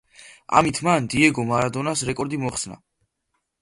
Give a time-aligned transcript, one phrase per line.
[0.61, 2.85] ამით მან დიეგო მარადონას რეკორდი მოხსნა.